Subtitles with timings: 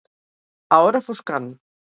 [0.77, 1.53] A hora foscant.